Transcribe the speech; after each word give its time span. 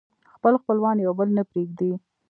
خپل 0.35 0.53
خپلوان 0.61 0.95
يو 1.05 1.11
بل 1.19 1.29
نه 1.37 1.43
پرېږدي 1.49 1.91